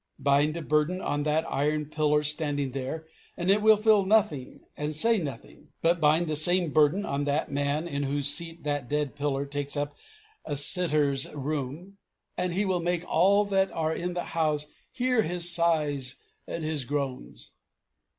[0.17, 3.05] Bind a burden on that iron pillar standing there,
[3.37, 5.73] and it will feel nothing and say nothing.
[5.83, 9.77] But, bind the same burden on that man in whose seat that dead pillar takes
[9.77, 9.95] up
[10.43, 11.99] a sitter's room,
[12.35, 16.15] and he will make all that are in the house hear his sighs
[16.47, 17.51] and his groans.